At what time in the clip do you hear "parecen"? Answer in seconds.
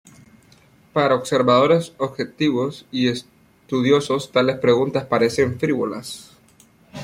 5.05-5.59